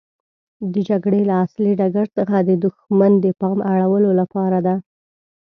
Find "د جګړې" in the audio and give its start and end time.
0.73-1.21